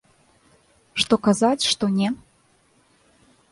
Што 1.01 1.15
казаць, 1.27 1.63
што 1.73 1.85
не? 2.01 2.09